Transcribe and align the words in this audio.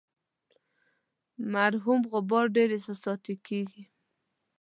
مرحوم 1.53 1.99
غبار 2.11 2.45
ډیر 2.55 2.69
احساساتي 2.77 3.35
کیږي. 3.47 3.83